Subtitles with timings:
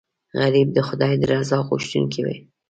[0.39, 2.37] غریب د خدای د رضا غوښتونکی وي